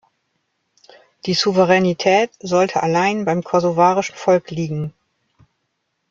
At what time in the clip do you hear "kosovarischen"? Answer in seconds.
3.43-4.15